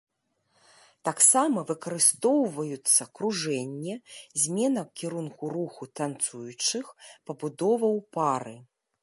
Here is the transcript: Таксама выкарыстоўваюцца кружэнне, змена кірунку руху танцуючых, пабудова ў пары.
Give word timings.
Таксама 1.09 1.57
выкарыстоўваюцца 1.71 3.01
кружэнне, 3.19 3.95
змена 4.45 4.83
кірунку 5.03 5.51
руху 5.55 5.83
танцуючых, 6.01 6.85
пабудова 7.25 7.87
ў 7.97 7.99
пары. 8.21 8.57